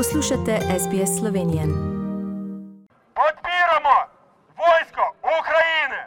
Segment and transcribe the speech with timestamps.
[0.00, 1.62] Poslušate SBS Slovenijo.
[3.20, 3.96] Podpiramo
[4.60, 5.04] vojsko
[5.40, 6.00] Ukrajine!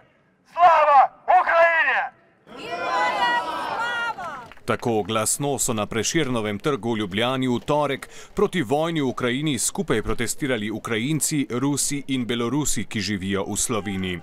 [0.53, 1.01] Slava
[1.41, 1.99] Ukrajini!
[4.65, 10.01] Tako glasno so na Preširnovem trgu v Ljubljani v torek proti vojni v Ukrajini skupaj
[10.01, 14.19] protestirali Ukrajinci, Rusi in Belorusi, ki živijo v Sloveniji.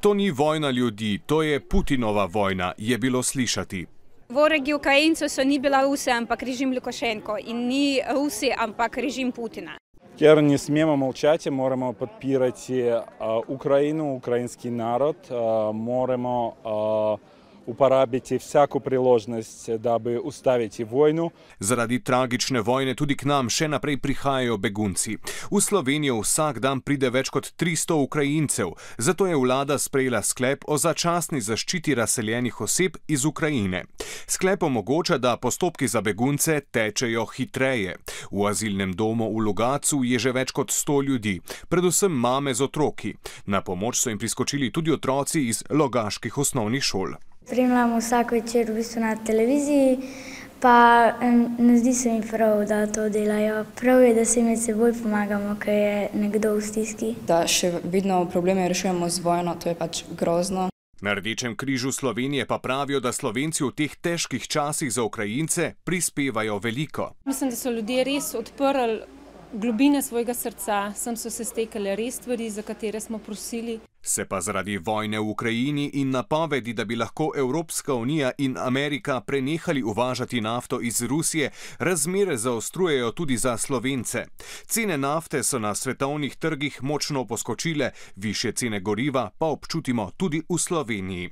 [0.00, 3.93] To ni vojna ljudi, to je Putinova vojna, je bilo slišati.
[4.34, 9.76] Vorogi Ukrajincev so ni Belaruse, ampak režim Lukašenko in ni Rusi, ampak režim Putina.
[10.18, 13.02] Ker ne smemo molčati, moramo podpirati uh,
[13.48, 17.18] Ukrajino, ukrajinski narod, uh, moramo uh,
[17.66, 21.30] uporabiti vsako priložnost, da bi ustaviti vojno.
[21.58, 25.16] Zaradi tragične vojne tudi k nam še naprej prihajajo begunci.
[25.50, 30.78] V Slovenijo vsak dan pride več kot 300 Ukrajincev, zato je vlada sprejela sklep o
[30.78, 33.84] začasni zaščiti razseljenih oseb iz Ukrajine.
[34.26, 37.96] Sklep omogoča, da postopki za begunce tečejo hitreje.
[38.30, 43.14] V azilnem domu v Lugacu je že več kot 100 ljudi, predvsem mame z otroki.
[43.46, 47.16] Na pomoč so jim priskočili tudi otroci iz logaških osnovnih šol.
[47.46, 49.98] Spremljamo vsak večer v bistvu na televiziji,
[50.60, 51.12] pa
[51.58, 53.64] ne zdi se mi prav, da to delajo.
[53.80, 57.14] Prav je, da si med seboj pomagamo, ker je nekdo v stiski.
[57.26, 60.70] da še vedno probleme rešujemo z vojno, to je pač grozno.
[61.00, 66.58] Na Rdečem križu Slovenije pa pravijo, da Slovenci v teh težkih časih za Ukrajince prispevajo
[66.58, 67.12] veliko.
[67.24, 69.02] Mislim, da so ljudje res odprli
[69.52, 73.80] globine svojega srca, sem so se stekale res stvari, za katere smo prosili.
[74.06, 79.20] Se pa zaradi vojne v Ukrajini in napovedi, da bi lahko Evropska unija in Amerika
[79.20, 84.26] prenehali uvažati nafto iz Rusije, razmere zaostrujejo tudi za Slovence.
[84.66, 90.58] Cene nafte so na svetovnih trgih močno poskočile, više cene goriva pa občutimo tudi v
[90.58, 91.30] Sloveniji.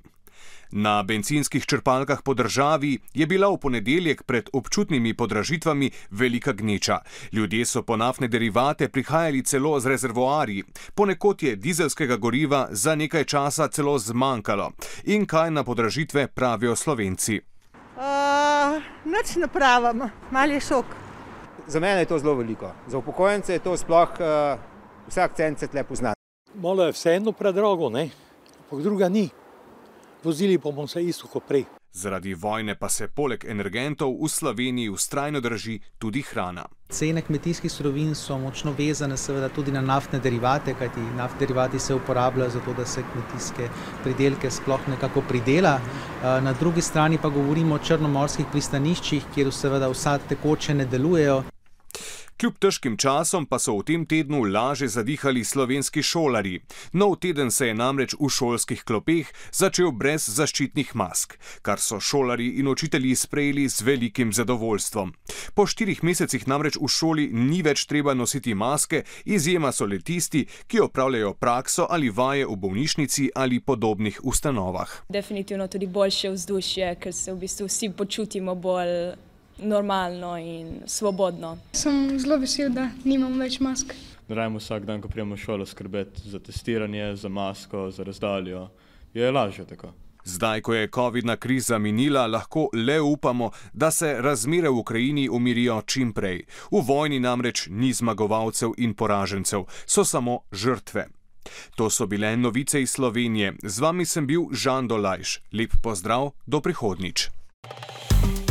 [0.71, 6.99] Na bencinskih črpalkah po državi je bila v ponedeljek pred občutnimi podražitvami velika gneča.
[7.33, 10.65] Ljudje so po naftne derivate prihajali celo z rezervoarji.
[10.95, 14.73] Ponekod je dizelskega goriva za nekaj časa celo zmanjkalo.
[15.05, 17.41] In kaj na podražitve pravijo Slovenci?
[17.97, 20.87] Uh, Noč ne pravim, mali šok.
[21.67, 22.73] Za mene je to zelo veliko.
[22.87, 24.59] Za upokojence je to sploh uh,
[25.09, 26.15] vsak cent se tle pozna.
[26.55, 28.11] Malo je vseeno predrago, ne?
[28.65, 29.29] ampak druga ni.
[30.25, 31.65] Vozili bomo se isto kot prej.
[31.93, 36.65] Zaradi vojne pa se poleg energentov v Sloveniji ustrajno drži tudi hrana.
[36.89, 41.95] Cene kmetijskih surovin so močno vezane seveda tudi na naftne derivate, kajti naftni derivati se
[41.95, 43.69] uporabljajo za to, da se kmetijske
[44.03, 45.81] pridelke sploh nekako pridela.
[46.23, 51.43] Na drugi strani pa govorimo o črnomorskih pristaniščih, kjer seveda vsa tekoče ne delujejo.
[52.43, 56.57] Kljub težkim časom pa so v tem tednu laže zadihali slovenski šolari.
[56.93, 62.49] Nov teden se je namreč v šolskih klopeh začel brez zaščitnih mask, kar so šolari
[62.59, 65.15] in učitelji sprejeli z velikim zadovoljstvom.
[65.55, 70.43] Po štirih mesecih namreč v šoli ni več treba nositi maske, izjema so le tisti,
[70.67, 75.05] ki opravljajo prakso ali vaje v bolnišnici ali podobnih ustanovah.
[75.09, 79.31] Definitivno tudi boljše vzdušje, ker se v bistvu vsi počutimo bolj
[79.63, 81.59] normalno in svobodno.
[81.73, 83.95] Sem zelo vesel, da nimam več mask.
[84.29, 88.69] Ne rabimo vsak dan, ko prijemo v šolo, skrbeti za testiranje, za masko, za razdaljo.
[89.15, 89.93] Je lažje tako.
[90.25, 95.83] Zdaj, ko je COVID-na kriza minila, lahko le upamo, da se razmere v Ukrajini umirijo
[95.87, 96.45] čim prej.
[96.71, 101.09] V vojni namreč ni zmagovalcev in poražencev, so samo žrtve.
[101.75, 103.53] To so bile novice iz Slovenije.
[103.63, 105.41] Z vami sem bil Žan Dolajš.
[105.53, 107.42] Lep pozdrav, do prihodnič.